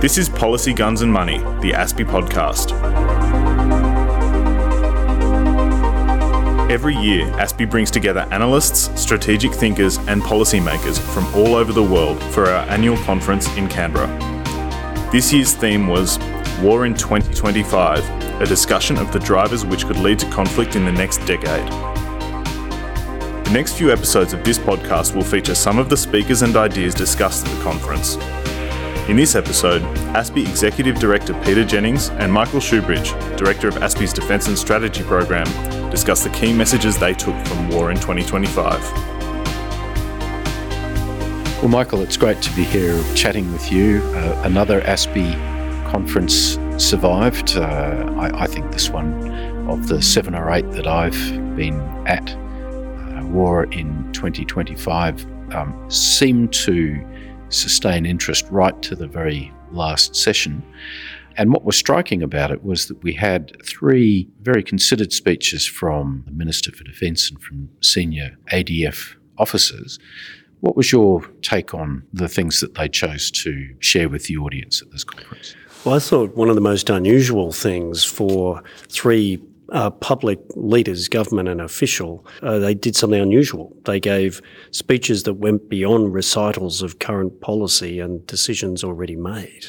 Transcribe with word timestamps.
This 0.00 0.16
is 0.16 0.30
Policy 0.30 0.72
Guns 0.72 1.02
and 1.02 1.12
Money, 1.12 1.40
the 1.60 1.72
ASPI 1.72 2.06
podcast. 2.06 2.72
Every 6.70 6.96
year, 6.96 7.26
ASPI 7.32 7.68
brings 7.68 7.90
together 7.90 8.26
analysts, 8.30 8.98
strategic 8.98 9.52
thinkers, 9.52 9.98
and 9.98 10.22
policymakers 10.22 10.98
from 10.98 11.26
all 11.34 11.54
over 11.54 11.74
the 11.74 11.82
world 11.82 12.22
for 12.32 12.46
our 12.46 12.66
annual 12.70 12.96
conference 13.04 13.54
in 13.58 13.68
Canberra. 13.68 14.08
This 15.12 15.34
year's 15.34 15.52
theme 15.52 15.86
was 15.86 16.18
War 16.62 16.86
in 16.86 16.94
2025, 16.94 18.40
a 18.40 18.46
discussion 18.46 18.96
of 18.96 19.12
the 19.12 19.18
drivers 19.18 19.66
which 19.66 19.84
could 19.84 19.98
lead 19.98 20.18
to 20.20 20.30
conflict 20.30 20.76
in 20.76 20.86
the 20.86 20.92
next 20.92 21.18
decade. 21.26 21.70
The 23.44 23.50
next 23.52 23.74
few 23.74 23.92
episodes 23.92 24.32
of 24.32 24.44
this 24.44 24.58
podcast 24.58 25.14
will 25.14 25.24
feature 25.24 25.54
some 25.54 25.78
of 25.78 25.90
the 25.90 25.96
speakers 25.98 26.40
and 26.40 26.56
ideas 26.56 26.94
discussed 26.94 27.46
at 27.46 27.54
the 27.54 27.62
conference. 27.62 28.16
In 29.08 29.16
this 29.16 29.34
episode, 29.34 29.82
ASPI 30.14 30.48
Executive 30.48 30.96
Director 31.00 31.34
Peter 31.42 31.64
Jennings 31.64 32.10
and 32.10 32.32
Michael 32.32 32.60
Shoebridge, 32.60 33.36
Director 33.36 33.66
of 33.66 33.74
ASPI's 33.76 34.12
Defence 34.12 34.46
and 34.46 34.56
Strategy 34.56 35.02
Program, 35.02 35.46
discuss 35.90 36.22
the 36.22 36.30
key 36.30 36.52
messages 36.52 36.96
they 36.96 37.12
took 37.12 37.34
from 37.46 37.70
war 37.70 37.90
in 37.90 37.96
2025. 37.96 38.80
Well, 41.60 41.68
Michael, 41.68 42.02
it's 42.02 42.16
great 42.16 42.40
to 42.42 42.54
be 42.54 42.62
here 42.62 43.02
chatting 43.14 43.52
with 43.52 43.72
you. 43.72 44.00
Uh, 44.14 44.42
another 44.44 44.80
ASPI 44.82 45.34
conference 45.90 46.56
survived. 46.78 47.56
Uh, 47.56 48.14
I, 48.16 48.44
I, 48.44 48.46
think 48.46 48.70
this 48.70 48.90
one 48.90 49.68
of 49.68 49.88
the 49.88 50.00
seven 50.00 50.36
or 50.36 50.52
eight 50.52 50.70
that 50.72 50.86
I've 50.86 51.18
been 51.56 51.80
at, 52.06 52.30
uh, 52.30 53.26
war 53.26 53.64
in 53.64 54.12
2025, 54.12 55.26
um, 55.52 55.90
seemed 55.90 56.52
to 56.52 57.04
sustain 57.50 58.06
interest 58.06 58.46
right 58.50 58.80
to 58.82 58.94
the 58.94 59.06
very 59.06 59.52
last 59.70 60.16
session. 60.16 60.62
And 61.36 61.52
what 61.52 61.64
was 61.64 61.76
striking 61.76 62.22
about 62.22 62.50
it 62.50 62.64
was 62.64 62.88
that 62.88 63.02
we 63.02 63.12
had 63.12 63.56
three 63.64 64.28
very 64.42 64.62
considered 64.62 65.12
speeches 65.12 65.66
from 65.66 66.24
the 66.26 66.32
Minister 66.32 66.72
for 66.72 66.84
Defence 66.84 67.30
and 67.30 67.40
from 67.40 67.68
senior 67.80 68.36
ADF 68.52 69.14
officers. 69.38 69.98
What 70.60 70.76
was 70.76 70.92
your 70.92 71.22
take 71.42 71.72
on 71.72 72.02
the 72.12 72.28
things 72.28 72.60
that 72.60 72.74
they 72.74 72.88
chose 72.88 73.30
to 73.30 73.74
share 73.78 74.08
with 74.08 74.26
the 74.26 74.36
audience 74.36 74.82
at 74.82 74.90
this 74.90 75.04
conference? 75.04 75.54
Well, 75.84 75.94
I 75.94 75.98
thought 75.98 76.36
one 76.36 76.50
of 76.50 76.56
the 76.56 76.60
most 76.60 76.90
unusual 76.90 77.52
things 77.52 78.04
for 78.04 78.62
three 78.88 79.40
uh, 79.70 79.90
public 79.90 80.38
leaders, 80.54 81.08
government 81.08 81.48
and 81.48 81.60
official, 81.60 82.26
uh, 82.42 82.58
they 82.58 82.74
did 82.74 82.96
something 82.96 83.20
unusual. 83.20 83.74
They 83.84 84.00
gave 84.00 84.40
speeches 84.70 85.24
that 85.24 85.34
went 85.34 85.68
beyond 85.68 86.12
recitals 86.14 86.82
of 86.82 86.98
current 86.98 87.40
policy 87.40 88.00
and 88.00 88.26
decisions 88.26 88.84
already 88.84 89.16
made. 89.16 89.66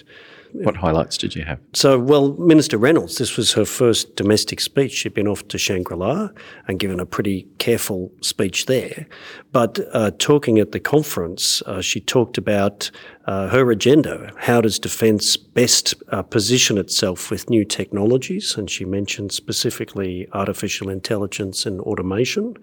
What 0.53 0.75
highlights 0.75 1.17
did 1.17 1.35
you 1.35 1.43
have? 1.43 1.59
So, 1.73 1.97
well, 1.97 2.33
Minister 2.33 2.77
Reynolds, 2.77 3.17
this 3.17 3.37
was 3.37 3.53
her 3.53 3.65
first 3.65 4.15
domestic 4.15 4.59
speech. 4.59 4.91
She'd 4.91 5.13
been 5.13 5.27
off 5.27 5.47
to 5.47 5.57
Shangri 5.57 5.95
La 5.95 6.29
and 6.67 6.79
given 6.79 6.99
a 6.99 7.05
pretty 7.05 7.47
careful 7.57 8.11
speech 8.21 8.65
there. 8.65 9.07
But 9.51 9.79
uh, 9.93 10.11
talking 10.19 10.59
at 10.59 10.71
the 10.71 10.79
conference, 10.79 11.61
uh, 11.65 11.81
she 11.81 12.01
talked 12.01 12.37
about 12.37 12.91
uh, 13.25 13.49
her 13.49 13.69
agenda. 13.69 14.31
How 14.37 14.61
does 14.61 14.79
defence 14.79 15.37
best 15.37 15.93
uh, 16.09 16.23
position 16.23 16.77
itself 16.77 17.29
with 17.29 17.49
new 17.49 17.63
technologies? 17.63 18.55
And 18.57 18.69
she 18.69 18.83
mentioned 18.83 19.31
specifically 19.31 20.27
artificial 20.33 20.89
intelligence 20.89 21.65
and 21.65 21.79
automation. 21.81 22.55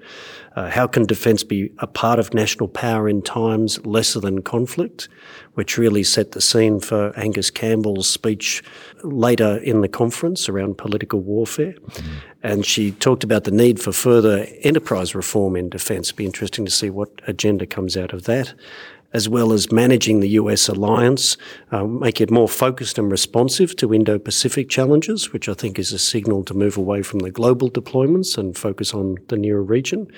Uh, 0.57 0.69
how 0.69 0.89
can 0.89 1.07
defence 1.07 1.45
be 1.45 1.71
a 1.79 1.87
part 1.87 2.19
of 2.19 2.35
national 2.35 2.69
power 2.69 3.09
in 3.09 3.23
times 3.23 3.85
lesser 3.87 4.19
than 4.19 4.43
conflict? 4.43 5.09
Which 5.55 5.79
really 5.79 6.03
set 6.03 6.33
the 6.33 6.41
scene 6.41 6.81
for 6.81 7.17
Angus 7.17 7.51
Campbell's 7.51 8.09
speech 8.09 8.63
later 9.05 9.59
in 9.59 9.81
the 9.81 9.89
conference 9.89 10.49
around 10.49 10.79
political 10.79 11.21
warfare. 11.21 11.75
Mm-hmm. 11.75 12.13
And 12.43 12.67
she 12.67 12.93
talked 12.93 13.25
about 13.25 13.45
the 13.45 13.51
need 13.51 13.81
for 13.81 13.93
further 13.93 14.47
enterprise 14.63 15.15
reform 15.15 15.57
in 15.57 15.69
defence. 15.69 16.11
Be 16.13 16.25
interesting 16.25 16.65
to 16.65 16.71
see 16.71 16.91
what 16.91 17.11
agenda 17.27 17.67
comes 17.67 17.97
out 17.97 18.13
of 18.13 18.25
that 18.25 18.55
as 19.13 19.29
well 19.29 19.53
as 19.53 19.73
managing 19.73 20.21
the 20.21 20.31
US 20.31 20.69
alliance, 20.69 21.37
uh, 21.73 21.85
make 21.85 22.21
it 22.21 22.31
more 22.31 22.49
focused 22.49 22.99
and 22.99 23.11
responsive 23.11 23.75
to 23.77 23.95
Indo 23.95 24.19
Pacific 24.19 24.69
challenges, 24.69 25.33
which 25.33 25.49
I 25.49 25.55
think 25.55 25.79
is 25.79 25.93
a 25.93 25.99
signal 25.99 26.45
to 26.45 26.55
move 26.55 26.77
away 26.77 27.03
from 27.03 27.21
the 27.21 27.31
global 27.31 27.71
deployments 27.71 28.37
and 28.37 28.57
focus 28.57 28.93
on 28.93 29.17
the 29.29 29.37
nearer 29.37 29.63
region. 29.63 30.11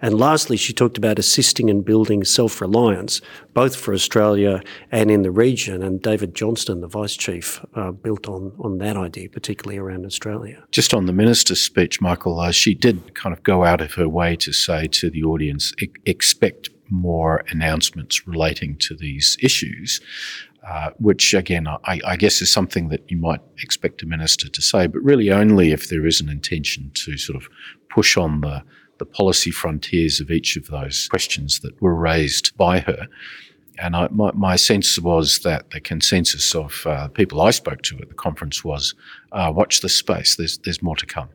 And 0.00 0.18
lastly, 0.18 0.56
she 0.56 0.72
talked 0.72 0.96
about 0.96 1.18
assisting 1.18 1.68
and 1.68 1.84
building 1.84 2.24
self 2.24 2.60
reliance, 2.60 3.20
both 3.52 3.74
for 3.74 3.92
Australia 3.92 4.62
and 4.92 5.10
in 5.10 5.22
the 5.22 5.30
region. 5.30 5.82
And 5.82 6.00
David 6.00 6.34
Johnston, 6.34 6.80
the 6.80 6.86
Vice 6.86 7.16
Chief, 7.16 7.64
uh, 7.74 7.90
built 7.90 8.28
on, 8.28 8.52
on 8.60 8.78
that 8.78 8.96
idea, 8.96 9.28
particularly 9.28 9.78
around 9.78 10.06
Australia. 10.06 10.62
Just 10.70 10.94
on 10.94 11.06
the 11.06 11.12
Minister's 11.12 11.60
speech, 11.60 12.00
Michael, 12.00 12.38
uh, 12.38 12.52
she 12.52 12.74
did 12.74 13.14
kind 13.14 13.32
of 13.32 13.42
go 13.42 13.64
out 13.64 13.80
of 13.80 13.94
her 13.94 14.08
way 14.08 14.36
to 14.36 14.52
say 14.52 14.86
to 14.86 15.10
the 15.10 15.24
audience, 15.24 15.72
expect 16.06 16.70
more 16.90 17.44
announcements 17.48 18.26
relating 18.26 18.76
to 18.78 18.94
these 18.94 19.36
issues. 19.42 20.00
Uh, 20.68 20.90
which 20.98 21.32
again, 21.34 21.66
I, 21.68 22.00
I, 22.04 22.16
guess 22.16 22.42
is 22.42 22.52
something 22.52 22.88
that 22.88 23.02
you 23.08 23.16
might 23.16 23.40
expect 23.62 24.02
a 24.02 24.06
minister 24.06 24.48
to 24.48 24.60
say, 24.60 24.86
but 24.86 24.98
really 25.02 25.30
only 25.30 25.70
if 25.70 25.88
there 25.88 26.04
is 26.04 26.20
an 26.20 26.28
intention 26.28 26.90
to 26.94 27.16
sort 27.16 27.36
of 27.36 27.48
push 27.88 28.18
on 28.18 28.40
the 28.42 28.64
the 28.98 29.06
policy 29.06 29.50
frontiers 29.50 30.20
of 30.20 30.30
each 30.30 30.56
of 30.56 30.66
those 30.66 31.08
questions 31.08 31.60
that 31.60 31.80
were 31.80 31.94
raised 31.94 32.56
by 32.56 32.80
her. 32.80 33.06
And 33.80 33.94
I, 33.94 34.08
my, 34.10 34.32
my, 34.32 34.56
sense 34.56 34.98
was 34.98 35.38
that 35.40 35.70
the 35.70 35.80
consensus 35.80 36.54
of 36.54 36.84
uh, 36.84 37.08
people 37.08 37.40
I 37.40 37.52
spoke 37.52 37.82
to 37.82 37.98
at 37.98 38.08
the 38.08 38.14
conference 38.14 38.64
was 38.64 38.94
uh, 39.30 39.52
watch 39.54 39.80
this 39.80 39.94
space, 39.94 40.34
there's, 40.34 40.58
there's 40.58 40.82
more 40.82 40.96
to 40.96 41.06
come. 41.06 41.28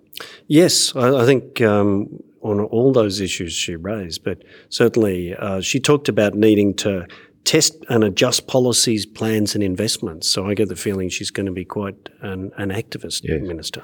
Yes, 0.47 0.93
I, 0.93 1.21
I 1.21 1.25
think 1.25 1.61
um, 1.61 2.21
on 2.43 2.59
all 2.59 2.91
those 2.91 3.19
issues 3.19 3.53
she 3.53 3.75
raised, 3.75 4.23
but 4.23 4.43
certainly 4.69 5.35
uh, 5.35 5.61
she 5.61 5.79
talked 5.79 6.09
about 6.09 6.35
needing 6.35 6.73
to 6.75 7.07
test 7.43 7.75
and 7.89 8.03
adjust 8.03 8.47
policies, 8.47 9.05
plans, 9.05 9.53
and 9.55 9.63
investments. 9.63 10.29
So 10.29 10.47
I 10.47 10.53
get 10.53 10.69
the 10.69 10.75
feeling 10.75 11.09
she's 11.09 11.31
going 11.31 11.45
to 11.45 11.51
be 11.51 11.65
quite 11.65 12.09
an, 12.21 12.51
an 12.57 12.69
activist 12.69 13.21
yes. 13.23 13.41
minister. 13.41 13.83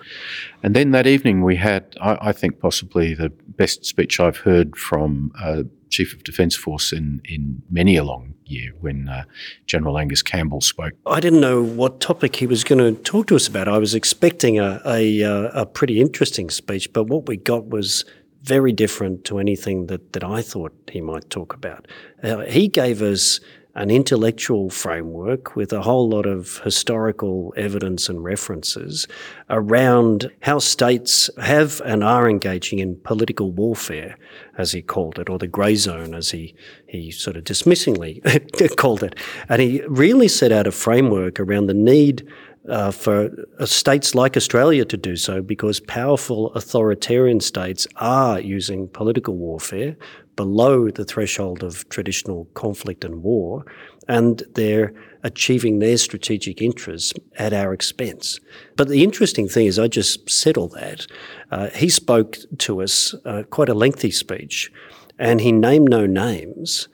And 0.64 0.76
then 0.76 0.92
that 0.92 1.08
evening 1.08 1.44
we 1.44 1.56
had, 1.56 1.96
I, 2.00 2.18
I, 2.22 2.32
think, 2.32 2.60
possibly 2.60 3.14
the 3.14 3.30
best 3.30 3.86
speech 3.86 4.20
I've 4.20 4.38
heard 4.38 4.78
from 4.78 5.32
uh, 5.42 5.64
Chief 5.90 6.14
of 6.14 6.24
Defence 6.24 6.56
Force 6.56 6.94
in, 6.94 7.22
in 7.26 7.62
many 7.70 7.98
a 7.98 8.04
long 8.04 8.36
year 8.46 8.72
when 8.80 9.10
uh, 9.10 9.24
General 9.66 9.98
Angus 9.98 10.22
Campbell 10.22 10.62
spoke. 10.62 10.94
I 11.06 11.20
didn't 11.20 11.42
know 11.42 11.62
what 11.62 12.00
topic 12.00 12.38
he 12.38 12.48
was 12.48 12.64
going 12.64 12.80
to 12.80 13.02
talk 13.02 13.28
to 13.28 13.36
us 13.36 13.48
about. 13.48 13.68
I 13.68 13.78
was 13.78 13.94
expecting 13.94 14.60
a, 14.60 14.82
a, 14.86 15.24
uh, 15.24 15.62
a 15.62 15.66
pretty 15.66 16.00
interesting 16.00 16.50
speech, 16.50 16.94
but 16.94 17.06
what 17.06 17.28
we 17.28 17.38
got 17.38 17.68
was 17.68 18.06
very 18.44 18.72
different 18.72 19.26
to 19.26 19.38
anything 19.40 19.88
that, 19.88 20.14
that 20.14 20.24
I 20.24 20.42
thought 20.42 20.74
he 20.92 21.02
might 21.02 21.30
talk 21.30 21.54
about. 21.54 21.88
Uh, 22.24 22.40
he 22.40 22.68
gave 22.68 23.02
us 23.02 23.40
an 23.76 23.92
intellectual 23.92 24.70
framework 24.70 25.56
with 25.56 25.72
a 25.72 25.84
whole 25.84 26.10
lot 26.10 26.26
of 26.26 26.60
historical 26.64 27.54
evidence 27.56 28.10
and 28.10 28.24
references 28.24 29.08
around 29.50 30.30
how 30.42 30.58
states 30.58 31.30
have 31.42 31.80
and 31.86 32.04
are 32.04 32.30
engaging 32.30 32.80
in 32.80 32.96
political 33.02 33.52
warfare, 33.52 34.18
as 34.58 34.72
he 34.72 34.82
called 34.82 35.20
it, 35.20 35.30
or 35.30 35.38
the 35.38 35.48
grey 35.48 35.76
zone, 35.76 36.16
as 36.16 36.32
he, 36.32 36.54
he 36.88 37.12
sort 37.12 37.38
of 37.38 37.44
dismissingly 37.44 38.22
called 38.76 39.04
it. 39.04 39.16
And 39.48 39.62
he 39.62 39.82
really 39.88 40.28
set 40.28 40.52
out 40.52 40.68
a 40.68 40.72
framework 40.72 41.40
around 41.40 41.68
the 41.68 41.74
need 41.74 42.28
uh, 42.70 42.92
for 42.92 43.30
uh, 43.60 43.66
states 43.66 44.16
like 44.16 44.38
Australia 44.38 44.86
to 44.86 44.98
do 44.98 45.16
so 45.16 45.42
because 45.42 45.80
powerful 45.80 46.54
authoritarian 46.54 47.40
states 47.40 47.88
are 47.98 48.40
using 48.40 48.88
political 48.88 49.36
warfare 49.36 49.96
below 50.36 50.90
the 50.90 51.04
threshold 51.04 51.64
of 51.64 51.88
traditional 51.90 52.46
conflict 52.54 53.04
and 53.04 53.24
war, 53.24 53.66
and 54.08 54.44
they're 54.56 54.94
achieving 55.24 55.80
their 55.80 55.98
strategic 55.98 56.62
interests 56.62 57.14
at 57.38 57.52
our 57.52 57.74
expense. 57.74 58.40
But 58.78 58.88
the 58.88 59.04
interesting 59.04 59.50
thing 59.50 59.66
is, 59.66 59.78
I 59.78 59.90
just 59.90 60.30
said 60.30 60.56
all 60.56 60.70
that. 60.70 61.08
Uh, 61.52 61.70
he 61.72 61.90
spoke 61.90 62.38
to 62.60 62.82
us 62.82 63.14
uh, 63.26 63.44
quite 63.50 63.68
a 63.68 63.74
lengthy 63.74 64.12
speech, 64.12 64.72
and 65.18 65.42
he 65.42 65.52
named 65.52 65.90
no 65.90 66.06
names. 66.06 66.88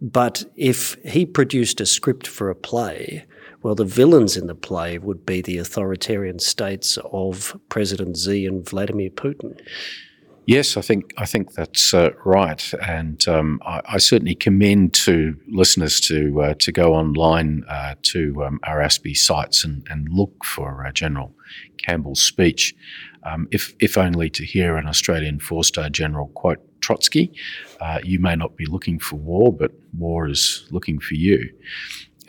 But 0.00 0.44
if 0.54 0.96
he 1.04 1.26
produced 1.26 1.80
a 1.80 1.86
script 1.86 2.26
for 2.28 2.50
a 2.50 2.54
play, 2.54 3.24
well, 3.62 3.74
the 3.74 3.84
villains 3.84 4.36
in 4.36 4.46
the 4.46 4.54
play 4.54 4.98
would 4.98 5.24
be 5.24 5.40
the 5.40 5.58
authoritarian 5.58 6.38
states 6.38 6.98
of 7.12 7.58
President 7.68 8.16
Xi 8.16 8.46
and 8.46 8.68
Vladimir 8.68 9.10
Putin. 9.10 9.60
Yes, 10.46 10.76
I 10.76 10.80
think 10.80 11.14
I 11.16 11.24
think 11.24 11.52
that's 11.52 11.94
uh, 11.94 12.10
right, 12.24 12.74
and 12.84 13.26
um, 13.28 13.60
I, 13.64 13.80
I, 13.84 13.98
certainly 13.98 14.34
commend 14.34 14.92
to 14.94 15.36
listeners 15.48 16.00
to 16.00 16.42
uh, 16.42 16.54
to 16.54 16.72
go 16.72 16.94
online 16.94 17.62
uh, 17.68 17.94
to 18.02 18.44
um, 18.44 18.58
our 18.64 18.80
ASPI 18.80 19.16
sites 19.16 19.64
and, 19.64 19.86
and 19.88 20.08
look 20.10 20.44
for 20.44 20.84
uh, 20.84 20.90
General 20.90 21.32
Campbell's 21.78 22.20
speech, 22.20 22.74
um, 23.22 23.46
if 23.52 23.72
if 23.78 23.96
only 23.96 24.28
to 24.30 24.44
hear 24.44 24.76
an 24.76 24.88
Australian 24.88 25.38
four-star 25.38 25.90
general 25.90 26.26
quote 26.34 26.58
Trotsky. 26.80 27.32
Uh, 27.80 28.00
you 28.02 28.18
may 28.18 28.34
not 28.34 28.56
be 28.56 28.66
looking 28.66 28.98
for 28.98 29.16
war, 29.16 29.52
but 29.52 29.70
war 29.96 30.28
is 30.28 30.66
looking 30.72 30.98
for 30.98 31.14
you. 31.14 31.50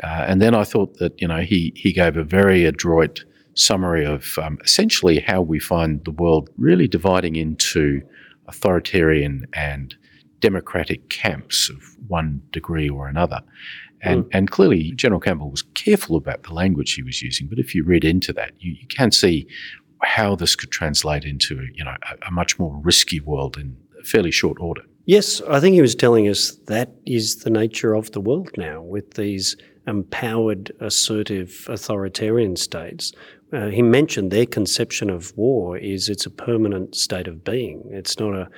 Uh, 0.02 0.26
and 0.28 0.42
then 0.42 0.56
I 0.56 0.64
thought 0.64 0.98
that 0.98 1.20
you 1.22 1.28
know 1.28 1.42
he 1.42 1.74
he 1.76 1.94
gave 1.94 2.18
a 2.18 2.24
very 2.24 2.66
adroit 2.66 3.24
summary 3.56 4.06
of 4.06 4.38
um, 4.40 4.58
essentially 4.64 5.20
how 5.20 5.42
we 5.42 5.60
find 5.60 6.04
the 6.06 6.12
world 6.12 6.50
really 6.58 6.88
dividing 6.88 7.36
into 7.36 8.02
authoritarian 8.48 9.46
and 9.54 9.96
democratic 10.40 11.10
camps 11.10 11.70
of 11.70 11.96
one 12.08 12.42
degree 12.52 12.90
or 12.90 13.08
another. 13.08 13.42
And, 14.02 14.26
mm. 14.26 14.30
and 14.34 14.52
clearly, 14.52 14.92
General 14.92 15.22
Campbell 15.22 15.50
was 15.50 15.62
careful 15.76 16.18
about 16.18 16.44
the 16.44 16.54
language 16.54 16.94
he 16.94 17.04
was 17.04 17.22
using. 17.22 17.48
But 17.48 17.60
if 17.60 17.74
you 17.74 17.86
read 17.86 18.04
into 18.04 18.34
that, 18.34 18.52
you, 18.60 18.74
you 18.74 18.88
can 18.88 19.12
see 19.12 19.48
how 20.02 20.36
this 20.36 20.56
could 20.56 20.72
translate 20.72 21.24
into 21.24 21.66
you 21.74 21.84
know 21.84 21.96
a, 22.12 22.28
a 22.28 22.32
much 22.32 22.60
more 22.60 22.78
risky 22.84 23.20
world 23.22 23.58
in 23.58 23.78
fairly 24.04 24.32
short 24.32 24.58
order. 24.60 24.82
Yes, 25.06 25.42
I 25.50 25.60
think 25.60 25.74
he 25.74 25.82
was 25.82 25.96
telling 25.96 26.28
us 26.28 26.56
that 26.68 26.92
is 27.06 27.38
the 27.38 27.50
nature 27.50 27.94
of 27.94 28.12
the 28.12 28.22
world 28.22 28.50
now 28.58 28.82
with 28.82 29.14
these 29.16 29.56
empowered, 29.88 30.72
assertive, 30.80 31.66
authoritarian 31.70 32.56
states. 32.56 33.12
Uh, 33.52 33.68
he 33.68 33.82
mentioned 33.82 34.32
their 34.32 34.46
conception 34.46 35.10
of 35.10 35.36
war 35.38 35.78
is 35.78 36.10
it's 36.10 36.26
a 36.26 36.30
permanent 36.30 36.96
state 36.96 37.28
of 37.28 37.44
being. 37.44 37.84
It's 37.92 38.18
not 38.20 38.34
a, 38.34 38.50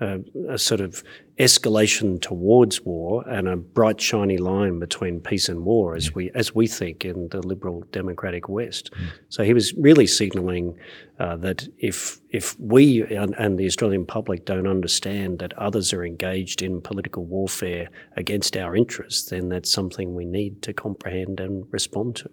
a, 0.00 0.20
a, 0.50 0.58
sort 0.58 0.80
of 0.80 1.02
escalation 1.38 2.20
towards 2.20 2.82
war 2.82 3.28
and 3.28 3.48
a 3.48 3.56
bright 3.56 4.00
shiny 4.00 4.36
line 4.36 4.78
between 4.78 5.18
peace 5.18 5.48
and 5.48 5.64
war 5.64 5.96
as 5.96 6.14
we 6.14 6.30
as 6.36 6.54
we 6.54 6.68
think 6.68 7.04
in 7.04 7.28
the 7.28 7.44
liberal 7.44 7.82
democratic 7.90 8.48
West. 8.48 8.92
Mm. 8.92 9.06
So 9.28 9.42
he 9.42 9.52
was 9.52 9.74
really 9.74 10.06
signalling 10.06 10.78
uh, 11.18 11.36
that 11.38 11.66
if 11.78 12.20
if 12.34 12.58
we 12.58 13.02
and, 13.04 13.58
the 13.58 13.66
Australian 13.66 14.04
public 14.04 14.44
don't 14.44 14.66
understand 14.66 15.38
that 15.38 15.52
others 15.52 15.92
are 15.92 16.04
engaged 16.04 16.62
in 16.62 16.80
political 16.80 17.24
warfare 17.24 17.88
against 18.16 18.56
our 18.56 18.74
interests, 18.74 19.30
then 19.30 19.48
that's 19.50 19.70
something 19.70 20.16
we 20.16 20.24
need 20.24 20.60
to 20.62 20.72
comprehend 20.72 21.38
and 21.38 21.64
respond 21.70 22.16
to. 22.16 22.28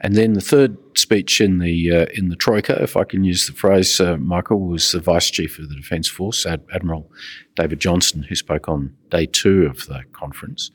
And 0.00 0.14
then 0.14 0.34
the 0.34 0.40
third 0.40 0.76
speech 0.96 1.40
in 1.40 1.58
the 1.58 1.90
uh, 1.90 2.06
in 2.14 2.28
the 2.28 2.36
troika, 2.36 2.80
if 2.80 2.96
I 2.96 3.02
can 3.02 3.24
use 3.24 3.48
the 3.48 3.52
phrase, 3.52 4.00
uh, 4.00 4.16
Michael, 4.18 4.60
was 4.60 4.92
the 4.92 5.00
Vice 5.00 5.28
Chief 5.30 5.58
of 5.58 5.68
the 5.68 5.74
Defence 5.74 6.06
Force, 6.06 6.46
Ad- 6.46 6.62
Admiral 6.72 7.10
David 7.56 7.80
Johnston, 7.80 8.22
who 8.22 8.36
spoke 8.36 8.68
on 8.68 8.94
day 9.10 9.26
two 9.26 9.66
of 9.66 9.86
the 9.86 10.04
conference. 10.12 10.70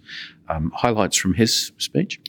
Um, 0.49 0.71
highlights 0.75 1.15
from 1.15 1.35
his 1.35 1.71
speech. 1.77 2.19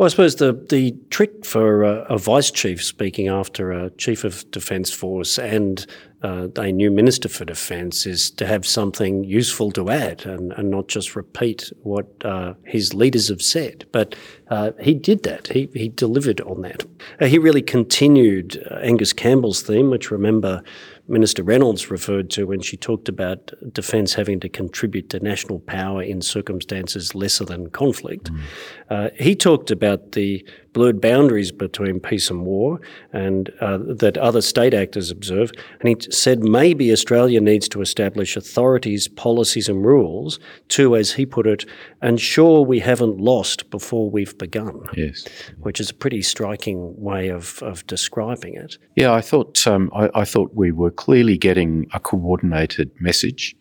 Well, 0.00 0.06
I 0.06 0.08
suppose 0.08 0.36
the, 0.36 0.54
the 0.70 0.96
trick 1.10 1.44
for 1.44 1.82
a, 1.82 2.04
a 2.04 2.16
vice 2.16 2.50
chief 2.50 2.82
speaking 2.82 3.28
after 3.28 3.70
a 3.70 3.90
chief 3.98 4.24
of 4.24 4.50
defence 4.50 4.90
force 4.90 5.38
and 5.38 5.86
uh, 6.22 6.48
a 6.56 6.72
new 6.72 6.90
minister 6.90 7.28
for 7.28 7.44
defence 7.44 8.06
is 8.06 8.30
to 8.30 8.46
have 8.46 8.66
something 8.66 9.24
useful 9.24 9.70
to 9.72 9.90
add 9.90 10.24
and, 10.24 10.52
and 10.52 10.70
not 10.70 10.88
just 10.88 11.16
repeat 11.16 11.70
what 11.82 12.06
uh, 12.24 12.54
his 12.64 12.94
leaders 12.94 13.28
have 13.28 13.42
said. 13.42 13.84
But 13.92 14.14
uh, 14.48 14.70
he 14.80 14.94
did 14.94 15.22
that. 15.24 15.48
He, 15.48 15.68
he 15.74 15.90
delivered 15.90 16.40
on 16.40 16.62
that. 16.62 16.86
Uh, 17.20 17.26
he 17.26 17.38
really 17.38 17.60
continued 17.60 18.66
uh, 18.70 18.76
Angus 18.76 19.12
Campbell's 19.12 19.60
theme, 19.60 19.90
which 19.90 20.10
remember 20.10 20.62
Minister 21.10 21.42
Reynolds 21.42 21.90
referred 21.90 22.30
to 22.30 22.46
when 22.46 22.60
she 22.60 22.76
talked 22.76 23.08
about 23.08 23.50
defence 23.72 24.14
having 24.14 24.38
to 24.40 24.48
contribute 24.48 25.10
to 25.10 25.18
national 25.18 25.58
power 25.58 26.02
in 26.02 26.22
circumstances 26.22 27.16
lesser 27.16 27.44
than 27.44 27.70
conflict. 27.70 28.32
Mm. 28.32 28.40
Uh, 28.88 29.10
he 29.18 29.34
talked 29.34 29.72
about 29.72 30.12
the 30.12 30.46
blurred 30.72 31.00
boundaries 31.00 31.52
between 31.52 32.00
peace 32.00 32.30
and 32.30 32.44
war, 32.44 32.80
and 33.12 33.50
uh, 33.60 33.78
that 33.80 34.16
other 34.18 34.40
state 34.40 34.74
actors 34.74 35.10
observe. 35.10 35.50
And 35.80 35.88
he 35.88 35.96
said 36.10 36.40
maybe 36.40 36.92
Australia 36.92 37.40
needs 37.40 37.68
to 37.70 37.80
establish 37.80 38.36
authorities, 38.36 39.08
policies, 39.08 39.68
and 39.68 39.84
rules 39.84 40.38
to, 40.68 40.96
as 40.96 41.12
he 41.12 41.26
put 41.26 41.46
it, 41.46 41.64
ensure 42.02 42.64
we 42.64 42.80
haven't 42.80 43.18
lost 43.18 43.70
before 43.70 44.10
we've 44.10 44.36
begun. 44.38 44.80
Yes, 44.96 45.26
which 45.58 45.80
is 45.80 45.90
a 45.90 45.94
pretty 45.94 46.22
striking 46.22 46.94
way 47.00 47.28
of, 47.28 47.62
of 47.62 47.86
describing 47.86 48.54
it. 48.54 48.78
Yeah, 48.96 49.12
I 49.12 49.20
thought 49.20 49.66
um, 49.66 49.90
I, 49.94 50.10
I 50.14 50.24
thought 50.24 50.54
we 50.54 50.72
were 50.72 50.90
clearly 50.90 51.36
getting 51.36 51.86
a 51.92 52.00
coordinated 52.00 52.90
message. 53.00 53.56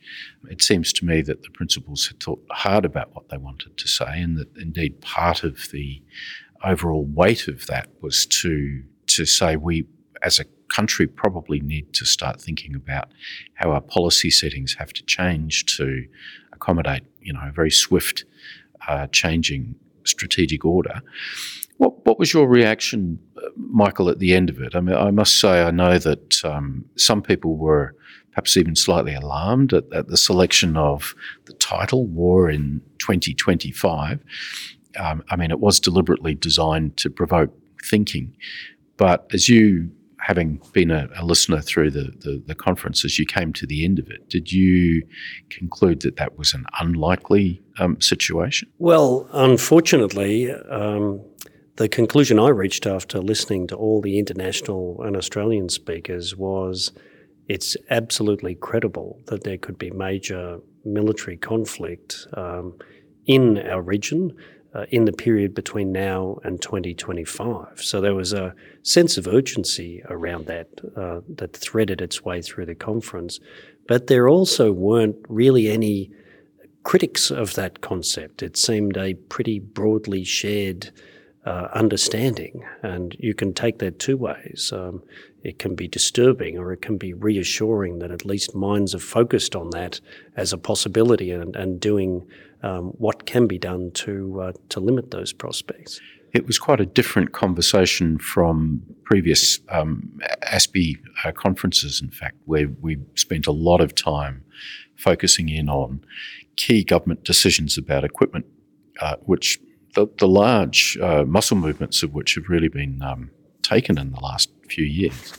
It 0.49 0.63
seems 0.63 0.93
to 0.93 1.05
me 1.05 1.21
that 1.23 1.43
the 1.43 1.49
principals 1.49 2.07
had 2.07 2.19
thought 2.21 2.41
hard 2.51 2.85
about 2.85 3.13
what 3.13 3.29
they 3.29 3.37
wanted 3.37 3.77
to 3.77 3.87
say, 3.87 4.21
and 4.21 4.37
that 4.37 4.55
indeed 4.57 5.01
part 5.01 5.43
of 5.43 5.69
the 5.71 6.01
overall 6.63 7.05
weight 7.05 7.47
of 7.47 7.67
that 7.67 7.89
was 8.01 8.25
to 8.25 8.83
to 9.07 9.25
say 9.25 9.55
we 9.55 9.85
as 10.21 10.39
a 10.39 10.45
country 10.73 11.07
probably 11.07 11.59
need 11.59 11.93
to 11.93 12.05
start 12.05 12.39
thinking 12.39 12.75
about 12.75 13.09
how 13.55 13.71
our 13.71 13.81
policy 13.81 14.29
settings 14.29 14.75
have 14.75 14.93
to 14.93 15.03
change 15.03 15.65
to 15.77 16.05
accommodate 16.53 17.03
you 17.21 17.33
know 17.33 17.41
a 17.43 17.51
very 17.51 17.71
swift 17.71 18.25
uh, 18.87 19.07
changing 19.07 19.75
strategic 20.03 20.65
order. 20.65 21.01
What 21.77 22.05
what 22.05 22.19
was 22.19 22.33
your 22.33 22.47
reaction, 22.47 23.19
Michael, 23.55 24.09
at 24.09 24.19
the 24.19 24.33
end 24.33 24.49
of 24.49 24.59
it? 24.61 24.75
I 24.75 24.81
mean, 24.81 24.95
I 24.95 25.11
must 25.11 25.39
say 25.39 25.63
I 25.63 25.71
know 25.71 25.97
that 25.97 26.43
um, 26.43 26.85
some 26.97 27.21
people 27.21 27.55
were 27.55 27.95
perhaps 28.31 28.57
even 28.57 28.75
slightly 28.75 29.13
alarmed 29.13 29.73
at, 29.73 29.85
at 29.93 30.07
the 30.07 30.17
selection 30.17 30.75
of 30.75 31.15
the 31.45 31.53
title 31.53 32.05
"War 32.05 32.49
in 32.49 32.81
2025." 32.99 34.19
Um, 34.97 35.23
I 35.29 35.35
mean, 35.35 35.51
it 35.51 35.59
was 35.59 35.79
deliberately 35.79 36.35
designed 36.35 36.97
to 36.97 37.09
provoke 37.09 37.53
thinking. 37.83 38.35
But 38.97 39.27
as 39.33 39.47
you, 39.47 39.91
having 40.19 40.61
been 40.73 40.91
a, 40.91 41.07
a 41.15 41.25
listener 41.25 41.61
through 41.61 41.91
the, 41.91 42.11
the, 42.19 42.43
the, 42.45 42.55
conference, 42.55 43.05
as 43.05 43.17
you 43.17 43.25
came 43.25 43.53
to 43.53 43.65
the 43.65 43.85
end 43.85 43.99
of 43.99 44.09
it, 44.09 44.29
did 44.29 44.51
you 44.51 45.03
conclude 45.49 46.01
that 46.01 46.17
that 46.17 46.37
was 46.37 46.53
an 46.53 46.65
unlikely 46.79 47.61
um, 47.77 47.99
situation? 48.01 48.69
Well, 48.77 49.29
unfortunately, 49.31 50.51
um, 50.51 51.21
the 51.77 51.87
conclusion 51.87 52.39
I 52.39 52.49
reached 52.49 52.85
after 52.85 53.19
listening 53.19 53.67
to 53.67 53.75
all 53.75 54.01
the 54.01 54.19
international 54.19 55.01
and 55.01 55.15
Australian 55.15 55.69
speakers 55.69 56.35
was 56.35 56.91
it's 57.47 57.77
absolutely 57.89 58.55
credible 58.55 59.21
that 59.27 59.43
there 59.43 59.57
could 59.57 59.77
be 59.77 59.89
major 59.91 60.59
military 60.83 61.37
conflict 61.37 62.27
um, 62.33 62.77
in 63.25 63.57
our 63.59 63.81
region 63.81 64.35
uh, 64.73 64.85
in 64.89 65.05
the 65.05 65.11
period 65.11 65.53
between 65.53 65.91
now 65.91 66.37
and 66.43 66.61
2025. 66.61 67.81
So 67.81 68.01
there 68.01 68.13
was 68.13 68.33
a 68.33 68.53
sense 68.83 69.17
of 69.17 69.27
urgency 69.27 70.03
around 70.09 70.45
that 70.45 70.67
uh, 70.95 71.21
that 71.35 71.55
threaded 71.55 72.01
its 72.01 72.23
way 72.23 72.41
through 72.41 72.65
the 72.65 72.75
conference. 72.75 73.39
But 73.87 74.07
there 74.07 74.27
also 74.27 74.71
weren't 74.71 75.17
really 75.27 75.69
any 75.69 76.11
critics 76.83 77.31
of 77.31 77.55
that 77.55 77.81
concept. 77.81 78.43
It 78.43 78.57
seemed 78.57 78.97
a 78.97 79.15
pretty 79.15 79.59
broadly 79.59 80.23
shared 80.23 80.91
uh, 81.45 81.67
understanding, 81.73 82.63
and 82.83 83.15
you 83.17 83.33
can 83.33 83.53
take 83.53 83.79
that 83.79 83.97
two 83.97 84.17
ways. 84.17 84.71
Um, 84.73 85.01
it 85.43 85.59
can 85.59 85.75
be 85.75 85.87
disturbing 85.87 86.57
or 86.57 86.71
it 86.71 86.81
can 86.81 86.97
be 86.97 87.13
reassuring 87.13 87.99
that 87.99 88.11
at 88.11 88.25
least 88.25 88.55
minds 88.55 88.93
are 88.93 88.99
focused 88.99 89.55
on 89.55 89.69
that 89.71 89.99
as 90.35 90.53
a 90.53 90.57
possibility 90.57 91.31
and, 91.31 91.55
and 91.55 91.79
doing 91.79 92.27
um, 92.63 92.87
what 92.97 93.25
can 93.25 93.47
be 93.47 93.57
done 93.57 93.91
to 93.91 94.41
uh, 94.41 94.51
to 94.69 94.79
limit 94.79 95.11
those 95.11 95.31
prospects. 95.31 95.99
It 96.33 96.45
was 96.45 96.59
quite 96.59 96.79
a 96.79 96.85
different 96.85 97.31
conversation 97.31 98.19
from 98.19 98.83
previous 99.03 99.59
um, 99.69 100.19
ASPI 100.43 100.97
uh, 101.23 101.31
conferences, 101.31 102.01
in 102.01 102.11
fact, 102.11 102.35
where 102.45 102.67
we 102.81 102.99
spent 103.15 103.47
a 103.47 103.51
lot 103.51 103.81
of 103.81 103.95
time 103.95 104.43
focusing 104.95 105.49
in 105.49 105.69
on 105.69 106.01
key 106.55 106.83
government 106.83 107.23
decisions 107.23 107.77
about 107.77 108.03
equipment, 108.03 108.45
uh, 109.01 109.15
which 109.21 109.59
the, 109.95 110.07
the 110.17 110.27
large 110.27 110.97
uh, 111.01 111.23
muscle 111.25 111.57
movements 111.57 112.03
of 112.03 112.13
which 112.13 112.35
have 112.35 112.47
really 112.47 112.67
been 112.67 113.01
um, 113.01 113.31
taken 113.63 113.97
in 113.97 114.11
the 114.11 114.19
last 114.19 114.51
few 114.69 114.85
years. 114.85 115.33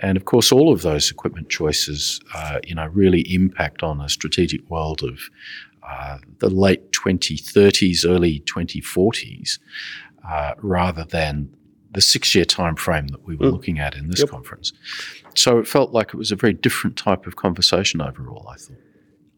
And 0.00 0.16
of 0.16 0.24
course, 0.24 0.50
all 0.50 0.72
of 0.72 0.82
those 0.82 1.10
equipment 1.10 1.50
choices, 1.50 2.20
uh, 2.34 2.58
you 2.64 2.74
know, 2.74 2.86
really 2.86 3.20
impact 3.32 3.82
on 3.82 4.00
a 4.00 4.08
strategic 4.08 4.68
world 4.70 5.02
of 5.02 5.20
uh, 5.86 6.18
the 6.38 6.48
late 6.48 6.92
2030s, 6.92 8.08
early 8.08 8.40
2040s, 8.40 9.58
uh, 10.28 10.54
rather 10.58 11.04
than 11.04 11.54
the 11.92 12.00
six-year 12.00 12.44
time 12.44 12.76
frame 12.76 13.08
that 13.08 13.26
we 13.26 13.36
were 13.36 13.46
mm. 13.46 13.52
looking 13.52 13.78
at 13.78 13.96
in 13.96 14.08
this 14.08 14.20
yep. 14.20 14.30
conference. 14.30 14.72
So 15.34 15.58
it 15.58 15.66
felt 15.66 15.92
like 15.92 16.08
it 16.08 16.16
was 16.16 16.30
a 16.30 16.36
very 16.36 16.52
different 16.52 16.96
type 16.96 17.26
of 17.26 17.36
conversation 17.36 18.00
overall. 18.00 18.48
I 18.48 18.56
thought. 18.56 18.76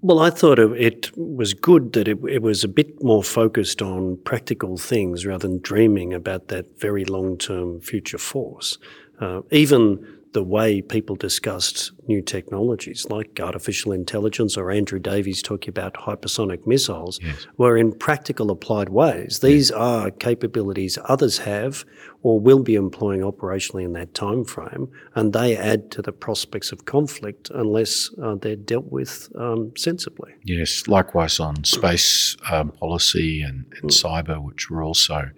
Well, 0.04 0.18
I 0.18 0.30
thought 0.30 0.58
it 0.58 1.16
was 1.16 1.54
good 1.54 1.92
that 1.92 2.08
it, 2.08 2.18
it, 2.28 2.42
was 2.42 2.64
a 2.64 2.68
bit 2.68 3.02
more 3.04 3.22
focused 3.22 3.80
on 3.80 4.16
practical 4.24 4.76
things 4.76 5.24
rather 5.24 5.46
than 5.46 5.60
dreaming 5.60 6.12
about 6.12 6.48
that 6.48 6.80
very 6.80 7.04
long 7.04 7.38
term 7.38 7.80
future 7.80 8.18
force. 8.18 8.78
Uh, 9.20 9.42
even 9.50 10.04
the 10.32 10.42
way 10.42 10.80
people 10.80 11.14
discussed 11.14 11.92
new 12.08 12.22
technologies 12.22 13.06
like 13.10 13.38
artificial 13.40 13.92
intelligence 13.92 14.56
or 14.56 14.70
Andrew 14.70 14.98
Davies 14.98 15.42
talking 15.42 15.68
about 15.68 15.94
hypersonic 15.94 16.66
missiles 16.66 17.20
yes. 17.22 17.46
were 17.58 17.76
in 17.76 17.92
practical 17.92 18.50
applied 18.50 18.88
ways. 18.88 19.40
These 19.40 19.70
yes. 19.70 19.78
are 19.78 20.10
capabilities 20.10 20.98
others 21.04 21.38
have 21.38 21.84
or 22.22 22.38
will 22.38 22.62
be 22.62 22.74
employing 22.74 23.20
operationally 23.20 23.84
in 23.84 23.92
that 23.94 24.14
time 24.14 24.44
frame, 24.44 24.88
and 25.14 25.32
they 25.32 25.56
add 25.56 25.90
to 25.90 26.02
the 26.02 26.12
prospects 26.12 26.70
of 26.72 26.84
conflict 26.84 27.50
unless 27.52 28.10
uh, 28.22 28.34
they're 28.36 28.56
dealt 28.56 28.90
with 28.90 29.28
um, 29.36 29.72
sensibly. 29.76 30.32
Yes, 30.44 30.86
likewise 30.86 31.40
on 31.40 31.64
space 31.64 32.36
um, 32.50 32.70
policy 32.70 33.42
and, 33.42 33.66
and 33.80 33.90
mm. 33.90 34.02
cyber, 34.02 34.42
which 34.42 34.70
were 34.70 34.82
also 34.82 35.30